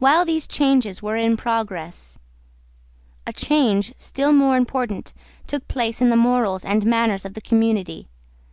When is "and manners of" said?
6.64-7.34